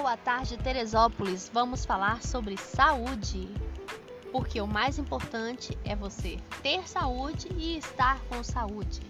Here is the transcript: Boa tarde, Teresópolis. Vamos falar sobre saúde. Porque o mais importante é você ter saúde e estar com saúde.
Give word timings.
Boa 0.00 0.16
tarde, 0.16 0.56
Teresópolis. 0.56 1.50
Vamos 1.52 1.84
falar 1.84 2.22
sobre 2.22 2.56
saúde. 2.56 3.46
Porque 4.32 4.58
o 4.58 4.66
mais 4.66 4.98
importante 4.98 5.76
é 5.84 5.94
você 5.94 6.38
ter 6.62 6.88
saúde 6.88 7.48
e 7.58 7.76
estar 7.76 8.18
com 8.20 8.42
saúde. 8.42 9.02